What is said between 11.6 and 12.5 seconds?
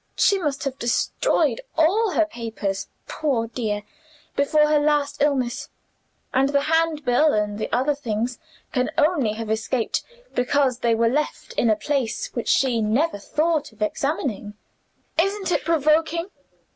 a place which